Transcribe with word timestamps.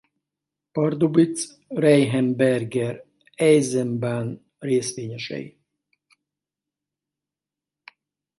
Pardubitz-Reichenberger 0.71 3.05
Eisenbahn 3.37 4.41
részvényesei. 4.59 5.57